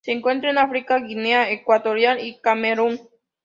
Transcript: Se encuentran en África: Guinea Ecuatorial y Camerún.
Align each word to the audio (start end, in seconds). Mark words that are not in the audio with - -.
Se 0.03 0.11
encuentran 0.11 0.53
en 0.53 0.57
África: 0.57 0.97
Guinea 0.97 1.51
Ecuatorial 1.51 2.25
y 2.25 2.39
Camerún. 2.39 2.99